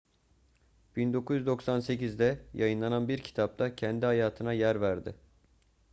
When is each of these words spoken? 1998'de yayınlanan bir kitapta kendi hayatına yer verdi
1998'de 0.97 2.39
yayınlanan 2.53 3.07
bir 3.07 3.17
kitapta 3.19 3.75
kendi 3.75 4.05
hayatına 4.05 4.53
yer 4.53 4.81
verdi 4.81 5.15